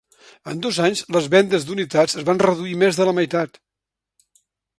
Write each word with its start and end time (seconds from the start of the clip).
En 0.53 0.61
dos 0.65 0.77
anys, 0.85 1.03
les 1.17 1.27
vendes 1.33 1.67
d'unitats 1.67 2.17
es 2.23 2.27
van 2.31 2.41
reduir 2.45 2.75
més 2.85 2.99
de 3.03 3.09
la 3.11 3.15
meitat. 3.21 3.63